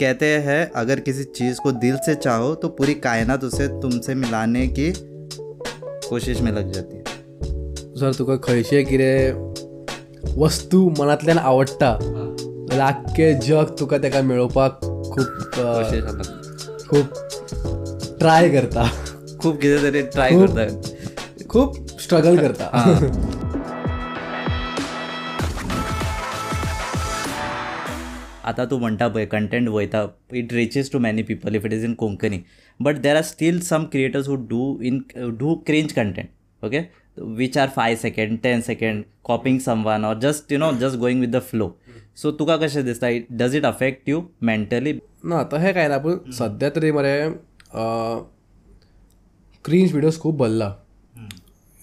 [0.00, 4.66] कहते हैं अगर किसी चीज़ को दिल से चाहो तो पूरी कायनात उसे तुमसे मिलाने
[4.68, 4.92] की
[6.08, 7.04] कोशिश में लग जाती है।
[7.94, 15.24] जर तुका खंयचें कितें वस्तू मनांतल्यान आवडटा जाल्यार आख्खें जग तुका तेका मेळोवपाक खूब.
[16.90, 17.08] खूब
[18.18, 18.88] ट्राय करता.
[19.42, 22.70] खूप किती तरी ट्राय खूप- करतात खूब स्ट्रगल करता.
[28.46, 31.94] आता तू म्हणटा पळय कंटेंट वयता it reaches to many people if it is in
[31.94, 32.38] Konkani
[32.80, 35.00] but there are still some creators who do in
[35.38, 36.80] do cringe content okay
[37.36, 41.28] which are five second ten second copying someone or just you know just going with
[41.28, 41.76] the flow
[42.16, 43.08] so तुका कशें दिसता?
[43.32, 44.92] Does it affect you mentally
[45.24, 47.18] ना तशें कांय ना पूण सद्या तरी मरे
[49.64, 50.74] क्रिंज विडियोज खूब भरला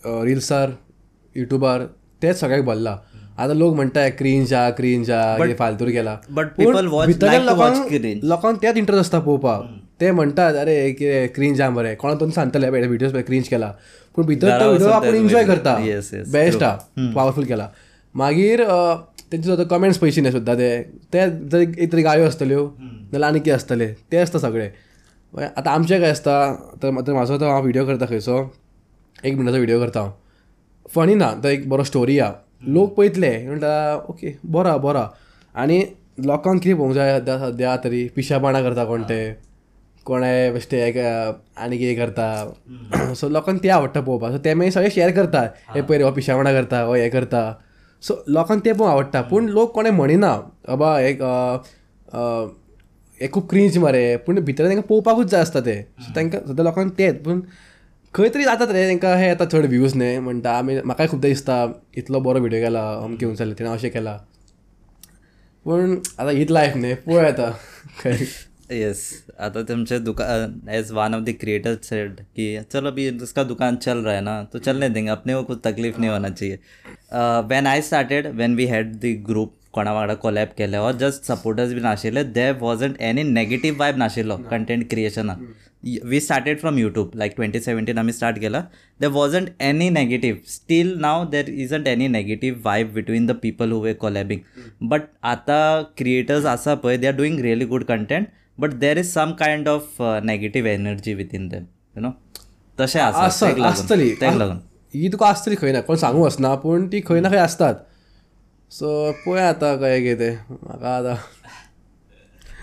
[0.04, 0.72] रिल्सार
[1.36, 1.86] युट्यूबार
[2.22, 2.98] तेच सगळ्याक भरला
[3.40, 5.90] आतां लोक म्हणटाय क्रीन्ज हा क्रीन्ज हा कितें फालतूर
[6.60, 7.92] people watch- भितरल्या लोकांक.
[8.24, 9.64] लोकांक तेच इंट्रस्ट आसता पळोवपाक
[10.02, 13.72] ते म्हणटात अरे कितें हा मरे कोणा तरी सांगतले व्हिडिओज क्रीन्ज केला.
[14.16, 15.56] पूण भितर तो व्हिडिओ आपूण एन्जॉय video.
[15.56, 15.76] करता.
[16.32, 16.76] बेस्ट हा.
[17.16, 17.68] पॉवरफुल केला.
[18.16, 18.64] मागीर
[19.32, 20.68] तेंचे सुद्दां कमेंट्स पयशे न्ही सुद्दां ते
[21.14, 24.68] ते जर एक तरी गायो आसतल्यो नाल्यार आनी कितें आसतले ते आसता सगळे.
[25.34, 26.36] आतां आमचें काय आसता
[26.82, 28.38] तर आतां म्हाजो तो हांव व्हिडिओ करता खंयचो
[29.26, 30.00] एक मिनटाचो व्हिडिओ करता.
[30.02, 30.12] हांव
[30.96, 32.30] फनी ना तो एक बरो स्टोरी हा.
[32.68, 35.04] लोक पळयतले म्हणटा ओके बरो बरो.
[35.56, 35.80] आनी
[36.26, 39.20] लोकांक कितें पळोवंक जाय सद्या सद्या तरी पिशापणां करता कोण ते?
[40.06, 43.14] कोणाय बेश्टे आनी कितें करता.
[43.16, 44.32] सो लोकांक ते आवडटा पळोवपाक.
[44.32, 45.42] सो ते मागीर सगळे शेअर करता.
[45.76, 45.82] हे.
[45.82, 47.54] पळय हो पिशापणां करता हो हें करता.
[48.04, 49.22] सो लोकांक ते पळोवंक आवडटा.
[49.30, 50.36] पूण लोक कोणें म्हणिना
[50.68, 51.22] बाबा एक
[53.22, 54.16] हें खूब क्रींज मरे.
[54.26, 55.82] पूण भितर तांकां पळोवपाकूच जाय आसता ते.
[56.00, 57.42] सो तांकां सद्या लोकांक तेच पूण
[58.16, 61.56] खंय तरी जातात रे तांकां हे येता चड व्ह्यूज न्ही म्हणटा आमी म्हाकाय खूबदां दिसता
[61.98, 64.18] इतलो बरो व्हिडिओ केला अमके उंचले तिणें अशें केला.
[65.66, 67.52] पूण आतां हीच लायफ न्ही पळय आतां.
[68.72, 69.02] यस
[69.40, 73.98] आता तुमचे दुकान as one of the creator said कि चलो अभी इसका दुकान चल
[74.06, 76.60] रहा है ना तो चलने देंगे अपने को कुछ तकलीफ नहीं होना चाहिए.
[77.50, 81.74] When I started when we had the group कोणा वांगडा कोलॅब केले और जस्ट सपोर्टर्स
[81.74, 85.48] बी नाशिल्ले they wasn't any negative vibe नाशिल्लो content क्रिएशनाक
[85.84, 88.62] we started from YouTube like twenty seventeen आमी स्टार्ट केला.
[89.00, 93.80] They wasn't any negative still now there isn't any negative vibe between the people who
[93.82, 94.40] we collabing
[94.90, 95.02] but
[95.34, 98.28] आतां creators आसा पळय they are doing really good content
[98.60, 101.64] but there is some kind of negative energy within them
[101.96, 102.12] you know
[102.78, 104.60] तशें आसा आसत तेक लागून-
[104.96, 107.76] ही तुका आसतली खंय ना कोण सांगू वचना पूण ती खंय ना खंय आसतात
[108.72, 111.16] सो पळय आतां कळ्ळें कितें म्हाका आतां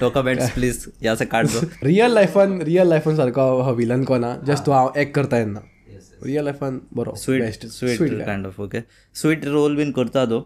[0.01, 4.65] टोकामेंट्स प्लीज ह्या से काढ दो रियल लायफान रियल लायफान सारको हो विलन कोना जस्ट
[4.65, 5.63] तूं हांव एक्ट करता येना
[6.25, 8.83] रियल लायफान बरो sweet best sweet kind of okay
[9.17, 10.39] sweet role bin करता तो.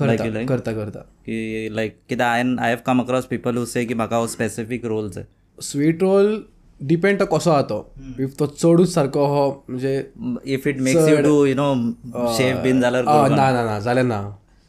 [0.00, 1.00] यू लायक करता करता.
[1.26, 4.84] की लायक कित्याक हांवें I have come across people who say की म्हाका हो स्पेसिफीक
[4.92, 5.24] रोल जाय
[5.58, 6.44] स्वीट रोल
[6.80, 7.76] डिपेंड तो कसो आहा तो
[8.20, 9.92] इफ तो चडूच सारको हो म्हणजे
[10.54, 11.74] if it makes you do you know
[12.36, 14.18] शेव बीन जाल्यार ना ना ना जाल्यार ना.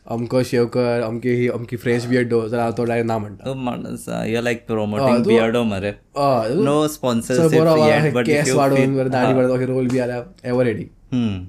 [0.05, 4.41] अमको शेव कर अमकी ही अमकी फ्रेश बियर्ड जाल्यार हांव तो डायरेक्ट ना म्हणटा यू
[4.41, 5.91] लायक प्रोमोटिंग बियर्डो मरे.
[6.17, 10.88] नो चल स्पॉन्सरशिप बरो केस वाडोवन बरें दाढी वाडोवन अशें रोल बी जाल्यार एवर रेडी
[11.13, 11.39] हम्म.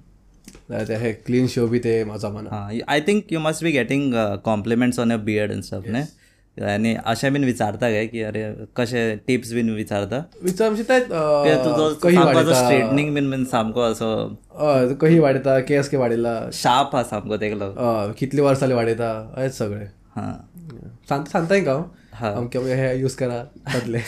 [0.70, 4.12] जाल्यार ते हे क्लीन शो बी ते म्हाजो माना I think you must be getting
[4.44, 6.02] compliments on your beard and stuff न्ही
[6.64, 8.42] आनी अशें बीन विचारता काय की अरे
[8.76, 10.22] कशें टिप्स बीन विचारता?
[10.42, 14.08] विचार म्हणजे तें ते तुजो सामको स्ट्रेटनिंग बीन बीन सामको असो.
[14.60, 18.74] हय कही वाडयता केस के वाडयला शार्प आहा सामको तेका लागून हय कितली वर्सां जाली
[18.74, 19.86] वाडयता हेच सगळें.
[20.16, 20.32] हां.
[21.08, 21.84] सांगता सांगता हांव
[22.14, 22.30] हा.
[22.30, 23.42] अमके अमके हे यूज करा
[23.72, 24.00] जातले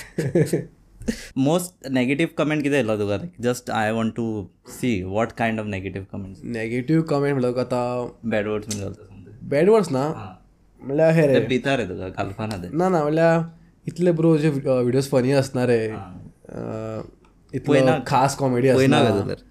[1.36, 4.26] मोस्ट नेगेटीव कमेंट कितें येयलो तुका just I want to
[4.70, 8.76] see what kind of negative comments negative comment म्हणल्यार आतां बॅड वर्ड्स
[9.42, 10.04] बॅड वर्ड्स ना?
[10.82, 11.34] म्हणल्यार हे रे.
[11.40, 12.68] ते भितर रे तुका घालपाना ते.
[12.76, 13.40] ना ना म्हणल्यार
[13.86, 17.02] इतले बरो जे व्हिडिओज फनी आसना रे अं,
[17.52, 17.74] इतलो
[18.06, 19.42] खास कॉमेडी पयना आसना काय जाल्यार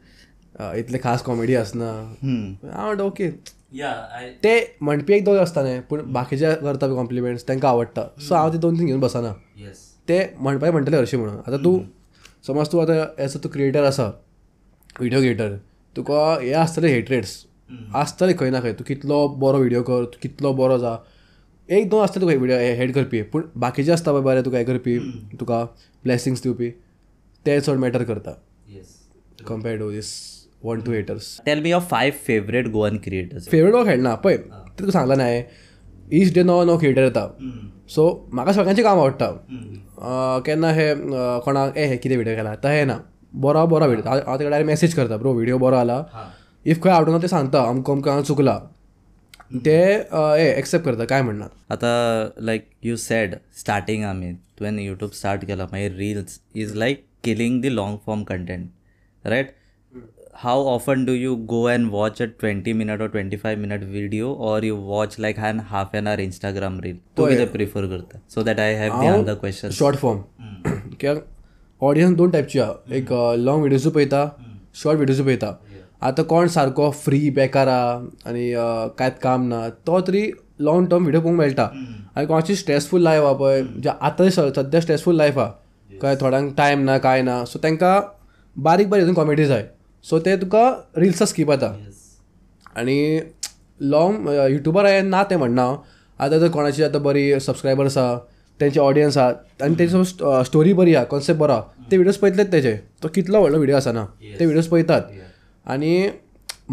[0.59, 1.89] अं, इतले खास कॉमेडी आसना
[2.23, 2.67] हम्म.
[2.71, 3.29] हांव म्हणटा ओके
[4.43, 8.57] ते म्हणपी एक दोन आसता न्ही पूण बाकीचे करता कॉम्प्लिमेंट्स तांकां आवडटा सो हांव ते
[8.57, 9.33] दोन तीन घेवन बसना.
[9.57, 11.38] येस ते म्हणपाक म्हणटले हरशीं म्हणून.
[11.47, 11.79] आतां तूं
[12.47, 14.06] समज तूं आतां एज तूं क्रिएटर आसा
[15.00, 15.56] व्हिडिओ क्रिएटर
[15.95, 17.35] तुका हे आसतले हेट्रेड्स
[17.95, 18.74] आसतले खंय ना खंय.
[18.74, 20.95] तूं कितलो बरो व्हिडिओ कर तूं कितलो बरो जा.
[21.69, 23.21] एक दोन आसता तुका व्हिडिओ हेड करपी.
[23.21, 24.97] पूण बाकीचे आसता पळय बरें तुका हें करपी
[25.39, 25.63] तुका
[26.03, 26.69] ब्लेसिंग्स दिवपी
[27.45, 28.31] ते चड मॅटर करता.
[28.73, 28.95] Yes
[29.47, 30.11] compared to this
[30.63, 34.79] one two haters tell me your five favourite Goan creators favourite हो खेळना पळय ते
[34.79, 35.43] तुका सांगला न्ही
[36.21, 37.27] each day no no creator येता.
[37.89, 39.29] सो म्हाका सगळ्यांचें काम आवडटा.
[40.45, 40.93] केन्ना हे
[41.45, 42.55] कोणाक ए हे कितें व्हिडिओ केला?
[42.55, 42.97] तर हे ना
[43.33, 46.03] बरो बरो व्हिडिओ हांव हांव तेका डायरेक्ट मेसेज करता ब्रो व्हिडिओ बरो आला.
[46.65, 48.59] इफ खंय आवडना ते सांगता अमको अमको चुकला.
[49.51, 49.73] ते
[50.57, 51.05] एक्सेप्ट करता.
[51.05, 51.89] काय म्हणना आता
[52.39, 57.75] लायक यू सेड स्टार्टींग आमी तुवें यूट्यूब स्टार्ट केला मागीर reels is like killing the
[57.75, 58.67] long form content
[59.25, 59.51] right
[60.41, 64.33] how often do you go and watch a twenty minute or twenty five minute video
[64.49, 68.19] or you watch like an half an hour Instagram reel तूं कितें prefer करता.
[68.29, 70.21] So that I have the another question short form
[70.65, 71.23] कित्याक
[71.81, 74.27] audience दोन टायपची आहा एक long विडियोजूय पळयता
[74.75, 75.51] short विडियोजूय पळयता
[76.01, 77.94] आतां कोण सारको फ्री बेकार आहा
[78.29, 78.51] आनी
[78.97, 80.29] कांयच काम ना तो तरी
[80.59, 81.63] लॉंग टर्म व्हिडिओ पळोवंक मेळटा.
[82.15, 85.51] आनी कोणाची स्ट्रेसफूल लायफ आहा पळय जे आतां सद्या स्ट्रेसफूल लायफ आहा
[86.01, 87.99] कळ्ळें थोड्यांक टायम ना कांय ना सो तांकां
[88.55, 89.63] बारीक बारीक कॉमेडी जाय
[90.05, 91.73] सो ते तुका रिल्सां स्कीप जाता
[92.75, 93.19] आणि
[93.79, 95.75] लॉंग युट्यूबर आहे ना ते म्हणणं हांव
[96.19, 98.17] आतां जर कोणाची आतां बरी सबस्क्रायबर्स आहा
[98.59, 100.03] तेंचे ऑडियन्स आहा आनी तेची
[100.45, 103.91] स्टोरी बरी आहा कॉन्सेप्ट बरो आहा ते विडियोज पळयतलेच तेजे तो कितलो व्हडलो व्हिडिओ आसा
[103.91, 104.05] ना
[104.39, 105.01] ते विडियोज पळयतात
[105.67, 105.91] आनी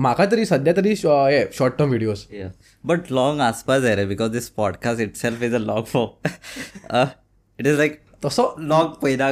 [0.04, 2.50] म्हाका तरी सद्या तरी हे short term videos Yeah,
[2.84, 6.10] but long aspa there because this podcast itself is a long form.
[6.90, 7.06] uh,
[7.58, 9.30] it is like तसो long पयना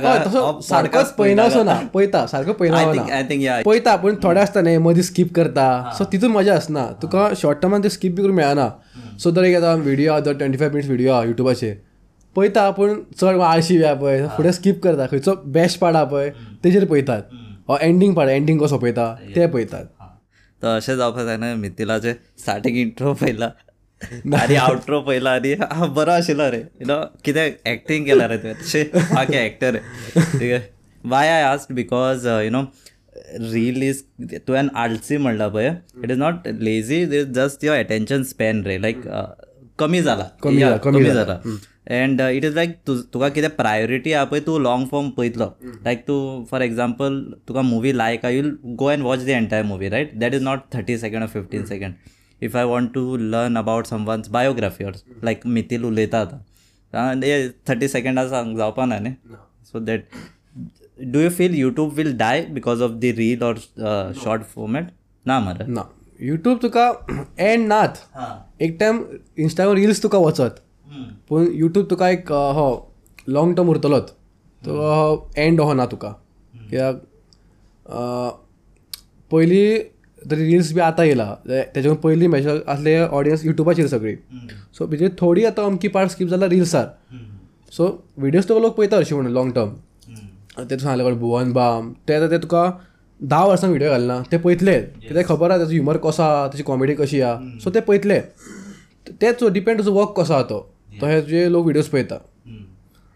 [0.68, 3.62] सारकोच पळयना असो ना पळयता सारको पळयना I असो think I ना think yeah.
[3.66, 5.66] पळयता पूण थोडे आसता न्ही मदीं स्कीप करता.
[5.98, 8.68] सो तितून मजा आसना तुका शॉर्ट टर्मान ते स्कीप बी करूंक मेळना
[9.22, 11.74] सो जर एक आतां व्हिडिओ आहा जर ट्वेंटी फायव मिनिट्स व्हिडिओ आहा युट्यूबाचेर
[12.36, 14.26] पळयता पूण चड आळशी आहा पळय.
[14.36, 15.06] फुडें स्कीप करता.
[15.06, 16.30] खंयचो बेस्ट पार्ट आहा पळय
[16.64, 17.38] तेजेर पळयतात वा
[17.80, 19.84] एंडींग पार्ट एंडींग कसो पळयता ते पळयतात
[20.62, 23.50] तर अशें जावपाक जायना मिथिलाचे स्टार्टींग इंट्रो पयला
[24.40, 25.54] आनी आउट्रो पयला आनी
[25.94, 30.60] बरो आशिल्लो रे। यु नो कितें एक्टींग केला रे तुवें तशें बाकी एक्टर ठीक आहे
[31.04, 32.62] why I ask because you know
[33.52, 34.02] reel is
[34.48, 35.70] तुवें आलसी म्हणला पळय
[36.04, 39.00] it is not lazy is just your attention span ray like
[39.78, 41.38] कमी जाला कमी जाला, कमी जाला.
[41.86, 45.46] अँड इट इज लायक तुका कितें प्रायोरिटी आहा पळय तूं लाँग फॉर्म पळयतलो.
[45.84, 49.88] लायक तूं for example Tuka movie like I you'll go and watch the entire movie
[49.88, 51.94] right that is not thirty second or fifteen second
[52.42, 54.92] if I want to learn about someone's biography or
[55.24, 56.38] like Mithil उलयता आतां.
[57.68, 59.14] Thirty सेकंडा सांग जावपा ना न्ही
[59.72, 60.04] so that
[61.12, 63.58] do you feel YouTube will die because of the reel or
[64.24, 64.90] short format
[65.26, 65.82] ना मरे ना
[66.20, 66.90] युट्यूब तुका
[67.38, 67.94] एंड नात.
[68.60, 69.04] एक टायम
[69.36, 70.60] इंस्टाग्राम रिल्स तुका वचत.
[71.28, 72.68] पूण युट्यूब तुका एक हो
[73.28, 74.08] लाँग टर्म उरतलोच.
[74.62, 76.08] तो एंड हो ना तुका.
[76.54, 77.02] कित्याक
[79.30, 79.78] पयलीं
[80.30, 84.14] तरी रिल्स बी आतां येयला तेच्या पयलीं म्हाजे आसले ऑडियन्स युट्यूबाचेर सगळी.
[84.78, 86.86] सो भितर थोडी आतां अमकी पार्ट स्कीप जाला रिल्सार
[87.72, 87.86] सो
[88.18, 89.70] विडियोज तुका लोक पळयता अशें म्हणून लाँग टर्म
[90.58, 91.92] ते तूं सांगलें भुवन बाम.
[92.08, 92.70] ते आतां ते तुका
[93.20, 94.22] धा वर्सां व्हिडिओ घालना.
[94.30, 94.80] ते पळयतले.
[94.80, 98.20] कित्याक खबर आहा तेजो ह्युमर कसो आहा तेची कॉमेडी कशी आहा सो ते पळयतले.
[99.20, 100.60] तेच डिपेंड तुजो वर्क कसो आहा तो?
[101.00, 102.18] तशें तुजे लोक विडियोज पळयता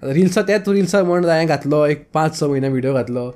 [0.02, 3.31] रिल्सा त्याच रिल्सा म्हण हांवें घातलो एक पांच स म्हयने व्हिडियो घातलो.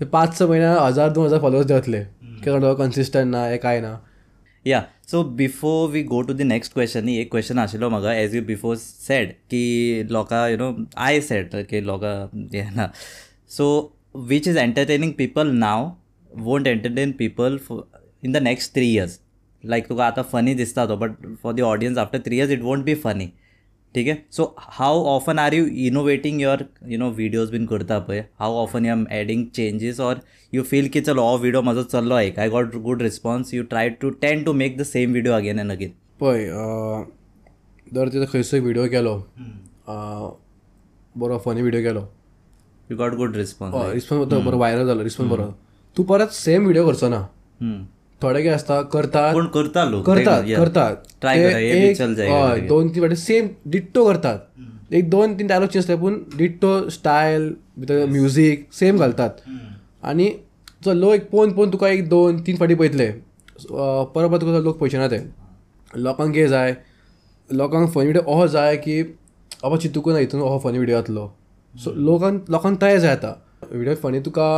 [0.00, 3.80] ते पांच स म्हयन्या हजार दोन हजार फॉलोवर्स देंवतले कित्याक तो कन्सिस्टंट ना हे कांय
[3.80, 3.96] ना.
[4.66, 8.42] Yeah so before we go to the next question एक क्वेश्चन आशिल्लो म्हाका एज यू
[8.44, 12.14] बिफोर सेड की लोकां यू नो आय सेड की लोकां
[12.54, 12.90] हे ना.
[13.48, 13.68] So
[14.28, 15.90] which is entertaining people now
[16.30, 17.58] won't entertain people
[18.24, 19.20] in the next three years
[19.64, 22.84] like तुका आतां फनी दिसता तो but for the audience after three years it won't
[22.84, 23.32] be funny
[23.96, 24.18] ठीक आहे?
[24.30, 28.86] So how often are you innovating your you know videos bin करता पळय how often
[28.86, 30.16] you am adding changes or
[30.52, 33.88] you feel की चलो हो video म्हाजो चल्लो एक I got good response you try
[34.00, 36.44] to tend to make the same video again and again पळय
[37.94, 39.16] जर तिथं खंयचोय व्हिडिओ केलो.
[41.18, 42.00] बरो फनी व्हिडिओ केलो.
[42.90, 45.44] You got good response response बरो व्हायरल जालो रिस्पॉन्स बरो.
[45.96, 47.26] तूं परत सेम व्हिडिओ करचो ना.
[48.26, 49.32] थोडे कितें आसता करतात.
[49.34, 50.04] पूण करता लोक?
[50.06, 50.96] करतात करतात.
[51.20, 54.38] ट्राय हे हय, दोन तीन फाटी सेम डिट्टो करतात.
[54.92, 59.30] एक दोन तीन डायलॉग चेंज असले पूण डिट्टो स्टायल भितर म्युझीक सेम घालतात.
[60.02, 60.28] आनी
[60.84, 63.10] जो लोक एक पोवन पोवन तुका एक दोन तीन फाटी पळयतले
[63.60, 65.18] परत परत तुका लोक पळयचे ना ते.
[65.90, 66.74] लोकांक कितें जाय
[67.50, 69.02] लोकांक फनी व्हिडिओ अहो जाय की
[69.62, 71.28] बाबा चिंतूक ना हितून अहो फनी व्हिडिओ जातलो
[71.74, 73.32] सो लोकांक लोकांक तयार जाय आतां.
[73.70, 74.48] व्हिडिओ फनी तुका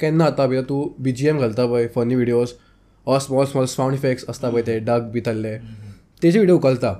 [0.00, 2.52] केन्ना जाता भितर तूं बी जी एम घालता पळय funny videos
[3.06, 5.56] or small small sound effects आसता पळय ते डग बी ताल्ले
[6.22, 6.94] तेजे व्हिडिओ उखलता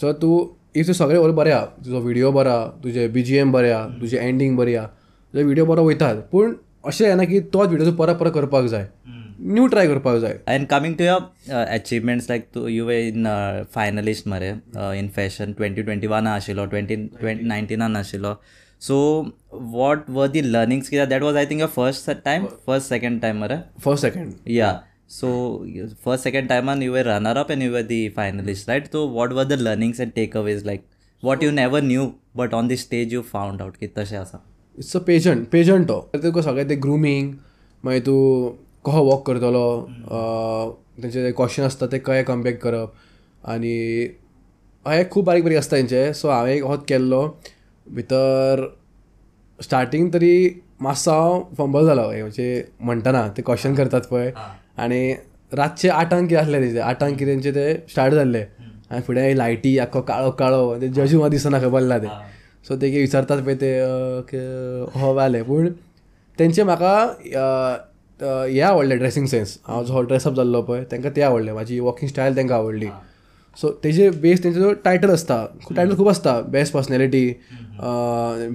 [0.00, 0.46] सो तूं
[0.80, 3.70] इफ तूं सगळें बरें बरें आहा तुजो व्हिडिओ बरो आहा तुजे बी जी एम बरें
[3.72, 6.54] आहा तुजें एंडींग बरी आहा तुजे व्हिडिओ बरो वयतात पूण
[6.86, 8.88] अशें जायना की तोच व्हिडिओ परत परत करपाक जाय.
[9.42, 10.38] न्यू ट्राय करपाक जाय.
[10.96, 15.54] To your uh, achievements, like to, you were in uh, finalist मरे uh, in fashion
[15.60, 18.36] 2021 आशिल्लो 20, 2019 आशिल्लो.
[18.78, 18.96] So
[19.76, 23.40] what were the learnings कित्याक that was I think your first time first second time
[23.42, 23.58] मरे?
[23.84, 24.89] First second yeah.
[25.10, 25.28] So
[26.04, 29.06] first second time on you were runner up and you were the finalist right तो
[29.08, 30.78] what were the learnings and takeaways is
[31.22, 34.44] what you never knew but on this stage you found out कित तशे आसा
[34.78, 37.32] it's a pageant pageant तो को सगळे ते grooming
[37.84, 38.16] मागीर तू
[38.84, 39.64] कसो वॉक करतलो
[41.02, 42.92] तेंचे ते क्वेश्चन आसता ते कहे कमबॅक करप
[43.44, 43.74] आणि
[44.86, 47.26] हे खूब बारीक बारीक आसता तेंचे सो हांवें एक हो केल्लो
[47.86, 48.66] भितर
[49.58, 50.32] स्टार्टींग तरी
[50.80, 54.30] मातसो हांव फंबल जालो हे म्हणजे म्हणटना ते क्वेश्चन करतात पळय
[54.84, 55.12] आनी
[55.52, 58.44] रातचे आठांक कितें आसलें तेजे आठांक ते स्टार्ट जाल्ले
[58.90, 62.08] आनी फुडें लायटी आख्खो काळो काळो ते जजू म्हाका दिसना खबर ना ते.
[62.68, 63.78] सो तेगे विचारतात पळय ते
[65.00, 65.68] हो जालें पूण
[66.38, 66.94] तेंचे म्हाका
[68.22, 71.52] हें आवडलें ड्रेसींग सेन्स हांव जो ड्रेसअप जाल्लो पळय तांकां तें आवडलें.
[71.52, 72.88] म्हाजी वॉकिंग स्टायल तांकां आवडली.
[73.58, 75.44] सो तेजे बेस तेंचो जो टायटल आसता
[75.76, 77.26] टायटल खूब आसता बेस्ट पर्सनॅलिटी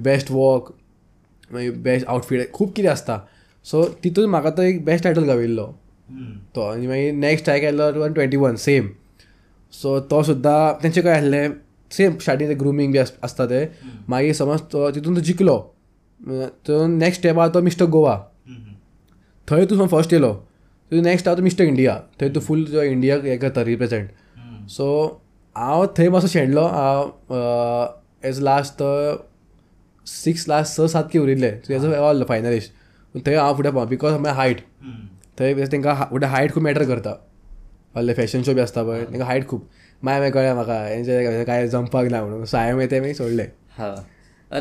[0.04, 0.70] बेस्ट वॉक
[1.52, 3.18] मागीर बेस्ट आउटफीट खूब कितें आसता
[3.66, 5.66] सो तितून म्हाका तो एक बेस्ट टायटल गाविल्लो.
[6.54, 8.88] तो आनी मागीर नेक्स्ट ट्राय केल्लो two twenty one same
[9.72, 11.54] so तो सुद्दां तेंचें काय आसलें
[11.90, 13.60] सेम स्टार्टींग ते ग्रुमींग बी आस- आसता ते.
[14.08, 15.56] मागीर समज तो तितून तो जिकलो
[16.66, 18.14] तो नेक्स्ट स्टेप आहा तो मिस्टर गोवा.
[19.48, 20.32] थंय तूं फर्स्ट येयलो
[20.90, 21.94] तूं नेक्स्ट आहा तो मिस्टर इंडिया.
[22.22, 24.10] थंय तूं फूल तुजो इंडियाक हें करता रिप्रेझेंट
[24.70, 24.86] सो
[25.56, 27.02] हांव थंय मातसो शेणलो हांव
[28.28, 28.82] एज लास्ट
[30.06, 31.50] सिक्स लास्ट स सात के उरिल्ले.
[31.68, 32.72] तेजो आहलो फायनलिस्ट
[33.26, 34.60] थंय हांव फुडें पाव बिकॉज ऑफ माय हायट
[35.40, 37.10] थंय तेंकां फुडें हायट खूब मॅटर करता.
[37.94, 39.60] व्हडले फॅशन शो बी आसता पळय तेंकां हायट खूब
[40.02, 42.44] मागीर मागीर कळ्ळें म्हाका हेंचे काय जंपाक ना म्हणून.
[42.44, 43.46] सो हांवें मागीर ते मागीर सोडलें
[43.78, 43.94] हा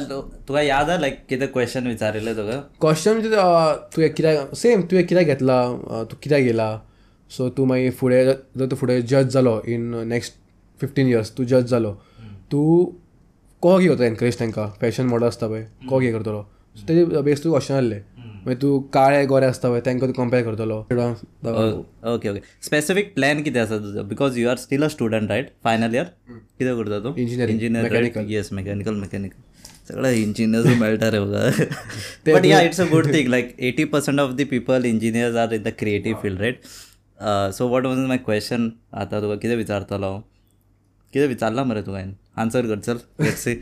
[0.10, 2.58] तुका याद आहा लायक कितें क्वेश्चन विचारिल्ले तुका?
[2.82, 3.29] क्वेश्चन म्हणजे
[3.96, 5.62] तुवें कित्याक सेम तुवें कित्याक घेतला
[6.12, 6.77] तूं कित्याक गेला?
[7.32, 8.25] सो तूं मागीर फुडें
[8.58, 10.34] जर तूं फुडें जज जालो इन नेक्स्ट
[10.79, 11.91] फिफ्टीन इयर्स तूं जज जालो.
[12.51, 12.86] तूं
[13.63, 14.67] को कितें करतो एनकरेज तांकां?
[14.82, 16.41] फॅशन मॉडल आसता पळय को कितें करतलो
[16.75, 18.01] सो तेजे बेस तूं क्वेश्चन आसलें.
[18.46, 20.78] मागीर तूं काळे गोरे आसता पळय तांकां तूं कंपेर करतलो.
[22.14, 22.40] Okay okay.
[22.64, 26.75] स्पेसिफीक प्लॅन कितें आसा तुजो because you are still a student right final year कितें
[26.78, 27.14] करता तूं?
[27.14, 29.42] Engineering, engineer yes mechanical mechanical
[29.88, 31.50] सगळं इंजिनियर्स मेळटा रे बघा.
[32.28, 35.64] But yeah it's a good thing like eighty percent of the people engineers are in
[35.64, 36.62] the creative field right
[37.54, 40.08] so what was my question आतां तुका कितें विचारतलो?
[40.08, 40.22] हांव
[41.14, 42.98] कितें विचारला मरे तुका हांवें आन्सर कर चल.
[43.22, 43.54] लेट्स सी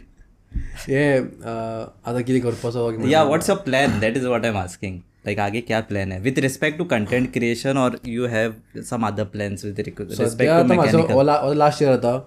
[0.87, 1.19] हें
[2.05, 5.61] आतां कितें करपाचो yeah what's your plan that is what I am asking like आगे
[5.61, 6.19] क्या प्लान है?
[6.21, 8.53] With respect to content creation और you have
[8.89, 12.17] some other plans with respect आतां लास्ट इयर जाता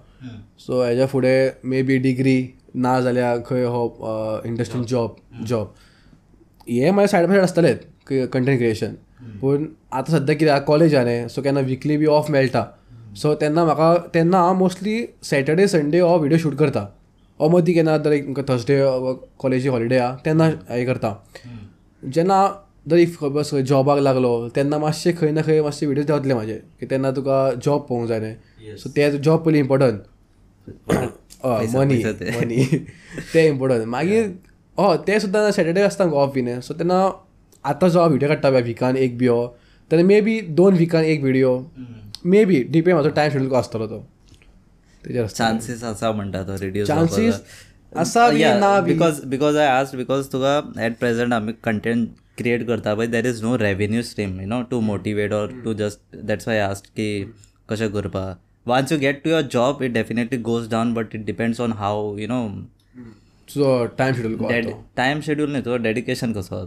[0.59, 2.37] सो हेज्या फुडें मे बी डिग्री
[2.75, 5.75] ना जाल्यार खंय हो इंडस्ट्रीन जॉब जॉब
[6.69, 7.85] हे म्हाजे सायड बाय सायड आसतलेच
[8.33, 8.95] कंटेंट क्रिएशन
[9.41, 12.65] पूण आतां सद्या कितें कॉलेज न्ही सो केन्ना विकली बी ऑफ मेळटा
[13.21, 16.85] सो तेन्ना म्हाका तेन्ना हांव मोस्टली सॅटर्डे संडे हो व्हिडिओ शूट करता.
[17.39, 18.77] हो मदीं केन्ना जर एक थर्सडे
[19.39, 21.09] कॉलेजी हॉलिडे आहा तेन्ना हें करता.
[22.03, 22.37] जेन्ना
[22.89, 26.85] जर इफ बस जॉबाक लागलो तेन्ना मातशे खंय ना खंय मातशे व्हिडिओ देंवतले म्हाजे की
[26.85, 29.95] तेन्ना तुका जॉब पळोवंक जाय न्ही सो ते जॉब पयलीं इम्पॉर्टंट
[31.75, 32.31] मनी पैसा ते.
[32.39, 32.65] मनी
[33.33, 34.23] ते इम्पॉर्टंट मागीर
[34.79, 36.59] हय ते सुद्दां सॅटर्डे आसता ऑफ बीन.
[36.61, 36.99] सो तेन्ना
[37.65, 39.45] आतां जो हांव व्हिडिओ काडटा पळय विकान एक बी हो
[39.91, 41.57] तेन्ना मे बी दोन विकान एक व्हिडिओ
[42.25, 44.05] मे बी डिपेंड म्हाजो टायम शेड्यूल आसतलो तो.
[45.27, 47.39] चान्सीस आसा म्हणटा तो रिड्यूस Chances
[47.95, 48.79] आसा ना.
[48.81, 53.41] Because because I ask because Tuka at present आमी कंटेंट क्रिएट करता पळय there is
[53.43, 57.09] no revenue stream you know to motivate or to just that's why ask की
[57.69, 58.25] कशें करपा.
[58.65, 62.17] Once you get to your job it definitely goes down but it depends on how
[62.19, 62.41] you know
[63.97, 66.65] time schedule time schedule न्ही तुजो dedication कसो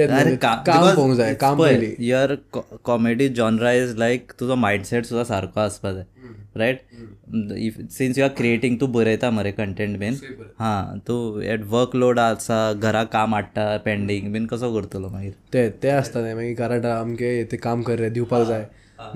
[0.00, 1.92] काम जाय, काम पयलीं.
[2.06, 2.36] युअर
[2.84, 6.04] कॉमेडी जॉनरा इज लायक तुजो मायंडसेट सुद्दां सारको आसपा जाय
[6.56, 6.80] right
[7.58, 10.16] if since you are creating तूं बरयता मरे कंटेंट बीन
[10.58, 15.90] हां तूं एट वर्कलोड आसा घरा काम हाडटा पेंडींग बीन कसो करतलो मागीर ते ते
[15.90, 18.66] आसता न्ही मागीर घरा आमगे ते काम कर रे दिवपाक जाय.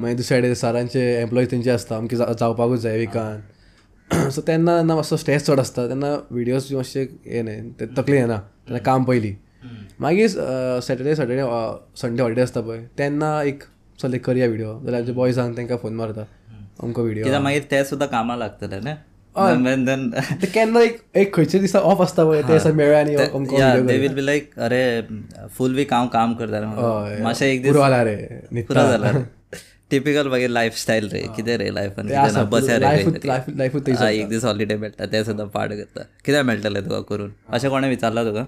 [0.00, 3.42] मागीर दुसऱ्या सायडीन सरांचे एम्प्लॉय तेंचे आसता आमगे जा- जावपाकूच जाय विकान.
[4.30, 8.16] सो तेन्ना तेन्ना मातसो स्ट्रेस चड आसता तेन्ना विडियोज बी मातशे हे न्ही ते तकली
[8.16, 9.34] येना तेन्ना काम पयलीं
[10.00, 11.42] मागीर सॅटर्डे सॅटर्डे
[12.00, 13.62] संडे हॉलिडे आसता पळय तेन्ना एक
[13.98, 16.24] चल एक करया व्हिडिओ जाल्यार जे बॉयजांक तांकां फोन मारता.
[16.82, 20.10] अमको व्हिडिओ मागीर ते सुद्दां कामां लागतले न्ही देन
[20.42, 24.14] ते केन्ना एक एक खंयचे दिसा ऑफ आसता पळय ते मेळ्ळा आनी अमको दे वील
[24.14, 24.82] बी लायक अरे
[25.56, 26.60] फूल वीक हांव काम करता
[27.22, 29.12] मातशें एक दीस जाला रे पुरो जाला
[29.90, 32.08] टिपिकल मागीर लायफस्टायल रे कितें रे लायफान
[32.50, 33.76] बसया रे लायफ.
[33.88, 36.02] हा, एक दीस हॉलिडे मेळटा ते सुद्दां पाड करता.
[36.24, 37.32] कितें मेळटलें तुका करून?
[37.48, 38.44] अशें कोणें विचारलां तुका?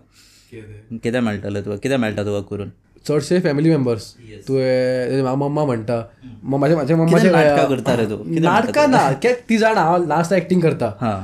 [1.02, 1.76] कितें मेळटलें तुका?
[1.76, 2.68] कितें मेळटा तुका करून?
[3.08, 4.14] चडशे फॅमिली मेंबर्स
[4.49, 6.02] तुवें मम्मा म्हणटा.
[6.44, 8.18] म- म्हाजे कितें मम्माचे नाटकां करता रे तूं?
[8.18, 10.87] कितें नाटकां ना कित्याक ती जाणा हांव लास्ट एक्टींग करता.
[11.00, 11.18] हां.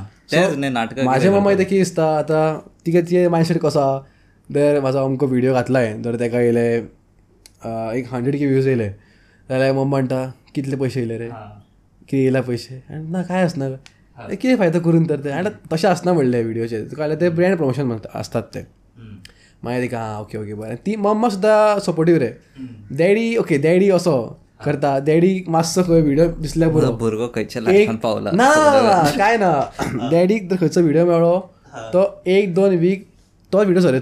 [0.71, 2.05] नाटकां म्हाजे मम्मा कितें दिसता.
[2.17, 3.79] आतां तिगे तिये मायंडसेट कसो?
[3.79, 3.99] आहा
[4.53, 6.65] जर म्हाजो अमको व्हिडिओ घातलाय जर तेका येयले
[7.99, 8.89] एक हंड्रेड के व्ह्यूज येयले
[9.49, 11.29] जाल्यार मम्मा म्हणटा कितले पयशे येयले रे?
[12.07, 13.69] कितें येयला पयशे आनी ना काय आसना
[14.29, 15.31] कितें फायदो करून तर ते?
[15.31, 18.80] आनी तशें आसना म्हणले व्हिडिओचे तुका जाल्यार ते ब्रँड प्रमोशन आसतात ते.
[19.63, 22.31] मागीर तिका आं ओके ओके बरें ती मम्मा सुद्दां सपोर्टीव रे
[22.97, 24.15] डॅडी ओके डॅडी असो
[24.65, 27.61] करता डॅडी मातसो खंय व्हिडिओ दिसल्यार बरो भुरगो खंयच्या
[28.03, 28.49] पावला ना
[29.17, 29.51] काय ना
[30.11, 31.39] डॅडीक जर खंयचो व्हिडिओ मेळ्ळो
[31.93, 33.05] तो एक दोन वीक
[33.51, 33.97] तो व्हिडिओ सर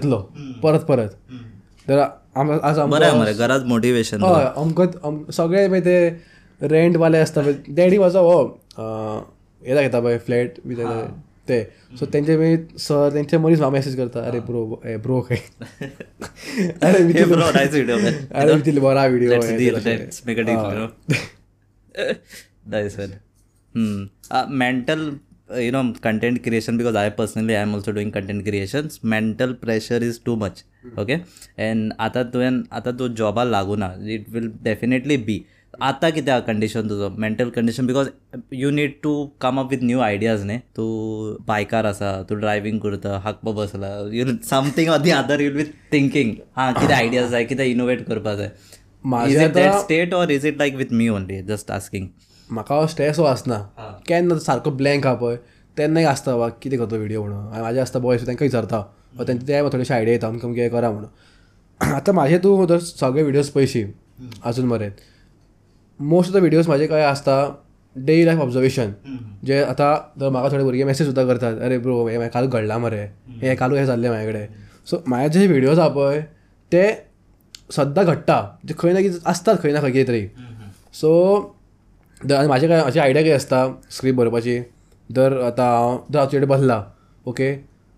[0.62, 1.14] परत परत
[1.88, 2.02] तर
[2.86, 8.20] बरें मरे घरात मोटिवेशन हय अमको अम- सगळे मागीर ते रेंटवाले आसता पळय डॅडी म्हाजो
[8.22, 8.38] हो
[8.78, 9.20] अं,
[9.62, 10.74] हे दाखयता पळय फ्लॅट बी
[11.48, 11.62] ते.
[11.98, 15.38] सो त्यांच्या मी सर त्यांच्या मरीच मेसेज करता अरे ब्रो ए, ब्रो काय?
[16.82, 20.22] अरे मी ब्रो नाईस व्हिडिओ अरे मी तिला बरा video let's
[24.50, 25.10] mental
[25.58, 30.02] you know content creation because I personally I am also doing content creation mental pressure
[30.02, 30.64] is too much
[30.98, 33.94] okay and आता तुवें आता तो जॉबा लागू ना.
[34.08, 35.44] इट विल डेफिनेटली बी
[35.82, 38.08] आतां कितें आहा कंडिशन तुजो mental condition because
[38.52, 40.88] you need to come up with new ideas न्ही तूं
[41.46, 46.34] बायकार आसा तूं ड्रायवींग करता हाकपा बसला you something or the other you'll with thinking
[46.56, 48.50] हां कितें आयडियाज जाय कितें इनोवेट करपा जाय
[49.30, 52.08] is it that state or is it like with me only just asking
[52.50, 53.58] म्हाका स्ट्रेस हो आसना
[54.08, 55.36] केन्ना सारको ब्लँक आहा पळय.
[55.76, 57.44] तेन्नाय आसता वा कितें करता व्हिडिओ म्हणून?
[57.58, 58.82] म्हाजे आसता बॉयज तांकां विचारता.
[59.18, 61.10] तेंचे ते थोडेशे आयडिया येता अमकें हें करा म्हणून.
[61.94, 63.84] आतां म्हाजे तूं जर सगळे व्हिडियोज पयशी
[64.44, 64.90] अजून मरेन.
[66.00, 67.34] मोस्ट ऑफ द व्हिडियोज म्हाजे काय आसता
[67.96, 68.92] डेली लायफ ऑब्जर्वेशन
[69.46, 73.02] जे आतां जर म्हाका थोडे भुरगे मेसेज सुद्दां करतात अरे ब्रो हे काल घडलां मरे.
[73.42, 74.46] हे कालू हे जाल्लें म्हाजे कडेन
[74.90, 76.20] सो म्हाजे जे व्हिडियोज आहा पळय
[76.72, 76.84] ते
[77.76, 80.26] सद्दां घडटा जे खंय ना कितें आसतात खंय ना खंय कितें तरी
[81.00, 81.12] सो
[82.20, 83.66] आनी म्हाजे काय म्हाजी आयडिया कितें आसता
[83.96, 84.58] स्क्रिप्ट बरोवपाची
[85.10, 86.82] जर आतां हांव जर हांव तुजे बसला
[87.28, 87.54] ओके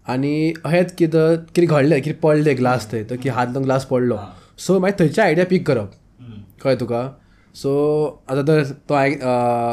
[0.06, 4.18] आनी अहेंच कितें कितें घडलें कितें पडलें ग्लास थंय तर की हात ग्लास पडलो.
[4.58, 5.90] सो मागीर थंयचे आयडिया पीक करप
[6.62, 7.08] कळ्ळें तुका?
[7.54, 7.70] सो
[8.30, 8.94] आतां तर तो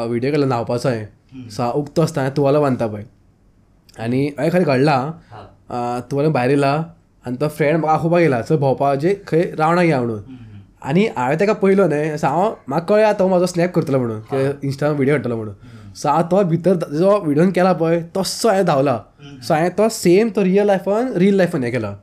[0.08, 3.04] व्हिडिओ केला न्हांवपाचो हांवें सो हांव उगतो आसतना तुवालो बांदता पळय
[4.02, 6.72] आनी हांवें खरें घडलां तुवालें भायर येयला
[7.26, 10.20] आनी तो फ्रेंड म्हाका आखोवपाक येयला चल भोंवपा जे खंय रावणाक या म्हणून.
[10.82, 14.20] आनी हांवें ताका पयलो न्हय सो हांव म्हाका कळ्ळें तो म्हाजो स्नॅप करतलो म्हणून.
[14.62, 15.54] इंस्टाग्राम व्हिडिओ काडटलो म्हणून.
[15.96, 18.98] सो हांव तो भितर जो व्हिडिओन केला पळय तसो हांवें धांवला.
[19.46, 21.94] सो हांवें तो सेम तो रियल लायफान रील लायफान हें केला.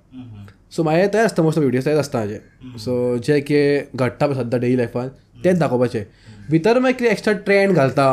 [0.71, 2.39] सो मागीर तेच आसता मोस्ट व्हिडियोज तेच आसता म्हाजे
[2.79, 5.07] सो जे कितें घडटा पळय सद्दां डेली लायफान
[5.43, 6.03] तेच दाखोवपाचें.
[6.49, 8.03] भितर मागीर कितें एक्स्ट्रा ट्रेंड घालता.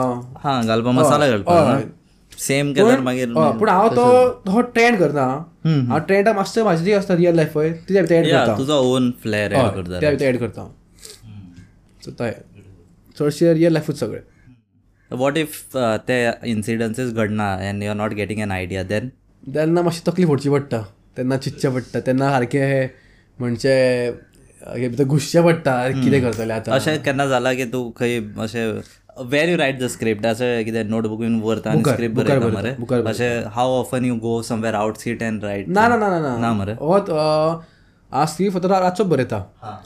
[0.44, 1.80] हां घालपा मसाला घालपा.
[2.38, 4.04] सेम केल्यार मागीर पूण हांव तो
[4.52, 5.24] हो ट्रेंड करना
[5.64, 8.56] हांव ट्रेंडाक मातशें म्हाजी जी आसता रियल लायफ पळय ती भितर एड करता.
[8.58, 10.00] तुजो ओन फ्लेअर एड करता.
[10.00, 10.68] त्या भितर एड करता
[12.04, 12.32] सो तय
[13.16, 14.20] चडशे रियल लायफूच सगळे.
[15.10, 15.76] वॉट इफ
[16.08, 16.16] ते
[16.50, 19.08] incidences घडना and you are not getting an idea then
[19.54, 20.82] तेन्ना मातशी तकली फोडची पडटा
[21.16, 22.82] तेन्ना चिंतचें पडटा तेन्ना सारकें हे
[23.38, 23.74] म्हणजे
[24.76, 26.74] हे भितर घुसचें पडटा कितें करतले आतां.
[26.74, 31.18] अशें केन्ना जालां की तूं खंय अशें where you write the script अशें कितें नोटबुक
[31.20, 32.70] बीन व्हरता आनी स्क्रिप्ट बरयता मरे.
[33.10, 36.36] अशें how often you go somewhere out sit and write ना ना ना ना ना.
[36.38, 36.72] ना मरे.
[36.80, 37.62] हो
[38.12, 39.36] आज ती फक्त रातचो बरयता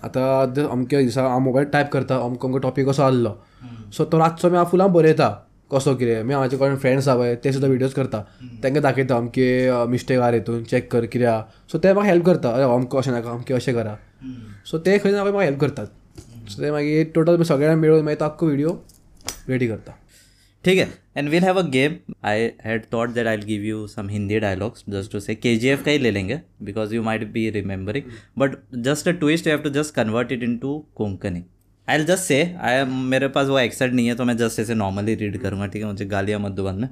[0.05, 3.33] आतां अमके दिसा हांव मोबायल टायप करता अमको अमको टॉपीक कसो आहलो
[3.97, 5.29] सो तो रातचो मी हांव फुलां बरयता
[5.71, 8.23] कसो कितें मी म्हाजे कोण फ्रेंड्स आहा पळय ते सुद्दां व्हिडियोज करता
[8.63, 9.49] तांकां दाखयता अमके
[9.89, 13.13] मिस्टेक आहा हितून चॅक कर कितें आहा सो ते म्हाका हेल्प करता अरे अमको अशें
[13.13, 13.97] नाका अमके अशें करा.
[14.67, 15.87] सो ते खंय ना म्हाका हेल्प करतात
[16.51, 18.77] सो ते मागीर टोटल सगळ्यांक मेळून मागीर तो आख्खो व्हिडिओ
[19.49, 19.93] रेडी करता
[20.65, 21.95] ठीक है and we'll have a game
[22.27, 25.69] I had thought that I give you some Hindi dialogues just to say K G
[25.69, 29.53] F का ही ले लेंगे because you might be remembering but just a twist you
[29.53, 31.45] have to just convert it in to Konkani
[31.91, 35.15] I just say I मेरे पास वो accent नहीं है तो मैं जस्ट ऐसे नॉर्मली
[35.15, 35.89] रीड करूँगा ठीक है?
[35.89, 36.89] मुझे गालियाँ मत दो बाद में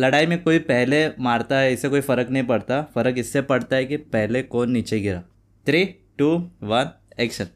[0.00, 3.84] लड़ाई में कोई पहले मारता है इससे कोई फ़र्क नहीं पड़ता। फ़र्क इससे पड़ता है
[3.84, 5.20] कि पहले कौन नीचे गिरा।
[5.66, 5.84] थ्री
[6.18, 6.30] टू
[6.62, 7.46] वन एक्शन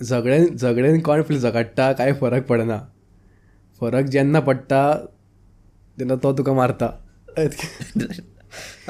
[0.00, 2.76] झगड्यान झगड्यान कोण फील झगडटा कांय फरक पडना।
[3.80, 4.82] फरक जेन्ना पडटा
[5.98, 6.86] तेन्ना तो तुका मारता।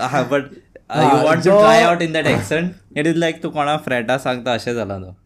[0.01, 3.77] हा but you want to try out in that accent it is like तूं कोणा
[3.87, 5.16] फ्रेंडा सांगता अशें जाला तो.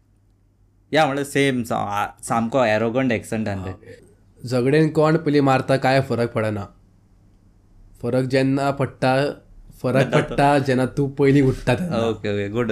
[0.93, 3.71] या म्हणल्यार सेम सामको एरोगंट एक्सेंट आनी
[4.41, 6.65] झगड्यान कोण पयलीं मारता कांय फरक पडना.
[8.01, 9.15] फरक जेन्ना पडटा
[9.81, 11.73] फरक पडटा जेन्ना तूं पयलीं उठता.
[12.09, 12.71] ओके ओके गुड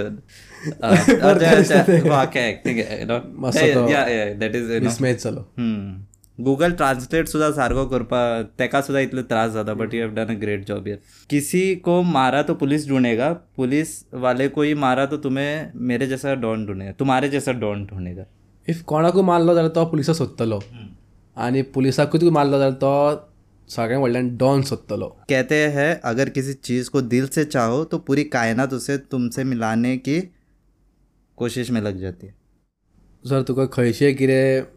[3.40, 3.86] मातसो तो
[4.40, 5.42] दॅट इज मिसमॅच जालो
[6.38, 8.20] गूगल ट्रांसलेट सुद्धा सारको करपा
[8.58, 12.02] तेका सुद्धा इतले त्रास जाता but you have done a great job here किसी को
[12.02, 16.92] मारा तो पुलिस ढूंढेगा पुलिस वाले को ही मारा तो तुम्हें मेरे जैसा डॉन ढूंढेगा
[16.92, 18.24] तुम्हारे जैसा डॉन ढूंढेगा।
[18.68, 20.62] इफ कोणाकूय मारलो जाल्यार तो पुलिसाक सोदतलो
[21.36, 23.28] आनी पुलिसाकूच मारलो जाल्यार तो
[23.68, 28.24] सगळ्यां व्हडल्यान डॉन सोदतलो कहते हैं अगर किसी चीज़ को दिल से चाहो तो पूरी
[28.24, 30.20] कायनात उसे तुमसे मिलाने की
[31.38, 32.34] कोशिश में लग जाती है।
[33.24, 34.71] जर तुका खंयचें कितें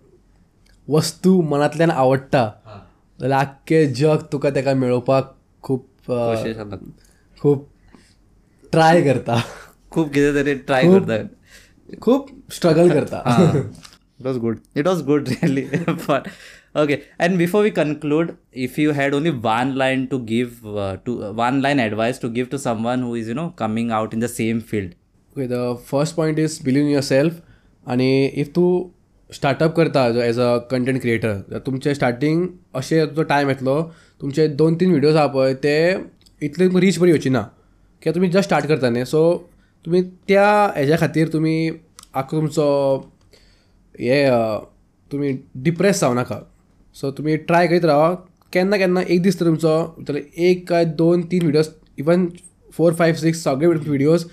[0.87, 2.43] वस्तू मनातल्यान आवडटा.
[3.19, 6.11] जाल्यार जग तुका तेका मेळोवपाक खूब
[7.41, 7.65] खूब
[8.73, 9.41] ट्राय करता.
[9.91, 11.17] खूब कितें तरी ट्राय करता.
[12.01, 13.23] खूब स्ट्रगल करता.
[14.19, 15.63] It was good it was good really
[16.81, 18.31] okay and before we conclude
[18.63, 20.49] if you had only one line to give
[21.05, 24.19] to one line advice to give to someone who is you know coming out in
[24.19, 24.91] the same field
[25.35, 27.41] okay the first point is believe in yourself
[27.85, 28.65] आणि if तू
[29.29, 33.81] startup करता as a content creator तुमचे starting अशें तुजो time येतलो
[34.21, 35.75] तुमचे दोन तीन व्हिडियोज आहा पळय ते
[36.41, 37.41] इतले रीच बरी येवची ना.
[38.01, 39.21] कित्याक तुमी जस्ट स्टार्ट करता न्ही सो
[39.85, 41.69] तुमी त्या हेज्या खातीर तुमी
[42.13, 42.97] आख्खो तुमचो
[43.99, 44.25] हे
[45.11, 45.31] तुमी
[45.63, 46.39] डिप्रेस जावं नाका.
[46.95, 48.13] सो तुमी ट्राय करीत रावा
[48.53, 52.27] केन्ना केन्ना एक दीस तर तुमचो एक काय दोन तीन videos even
[52.73, 54.25] four five six सगळे व्हिडियोज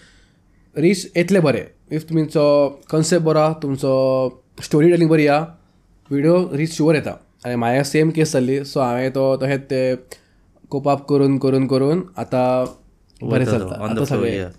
[0.76, 1.66] रीच येतले बरे.
[1.92, 2.44] इफ तुमचो
[2.90, 3.92] कन्सेप्ट बरो तुमचो
[4.58, 5.40] स्टोरी टेलिंग बरी आहा
[6.10, 7.10] व्हिडिओ रीच शुअर येता.
[7.46, 9.82] आनी म्हाज्या सेम केस जाल्ली सो हांवें तो तशेंच ते
[10.70, 12.64] कोप अप करून करून करून आतां
[13.20, 14.04] बरें चलता.
[14.04, 14.50] सगळें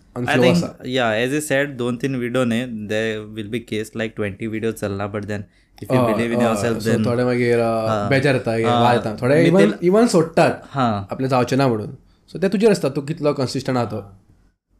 [0.86, 4.75] yeah, as you said, दोन तीन video ने there will be case like 20 videos
[4.82, 5.08] चलना,
[6.43, 7.60] yourself, सो then थोडे मागीर
[8.10, 10.86] बेजार येता थोडे इवन इवन सोडटात हा.
[11.12, 11.95] आपलें जावचें ना म्हणून.
[12.34, 14.01] सो ते तुजेर आसता तूं कितलो कन्सिस्टंट आहा तो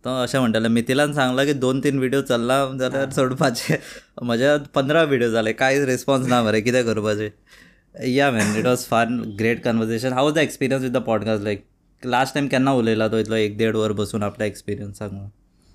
[0.04, 3.78] तो अशें म्हणटाले मिथिलान सांगला की दोन तीन व्हिडिओ चलला जाल्यार सोडपाचे
[4.22, 7.30] म्हज्या पंदरा व्हिडिओ जाले कांयच रिस्पॉन्स ना मरे कितें करपाचें
[8.10, 11.64] या man it was fun great conversation how was the experience with the podcast like
[12.04, 15.28] last time केन्ना उलयला तो इतलो एक देड वर बसून आपल्या एक्सपिरियन्स सांगून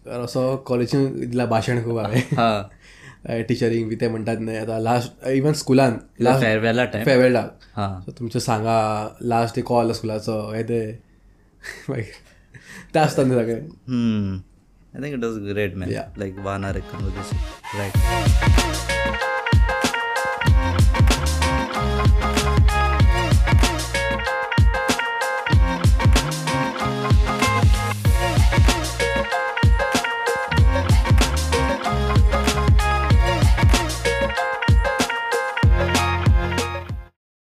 [0.06, 3.42] तर असो कॉलेजीन दिला भाशण खूब हांवें हां.
[3.48, 8.10] टिचरींग बी ते म्हणटात न्ही आतां लास्ट इवन स्कुलान लास्ट फेअरवेला टायम फेअरवेलाक हां.
[8.18, 8.78] तुमचें सांगा
[9.22, 10.80] लास्ट डे कॉल स्कुलाचो हे ते.
[11.88, 12.12] मागीर
[12.94, 18.67] टास्ट आणि सगळे I think it was great man like वाहणार आहे कन्वर्सेशन राईट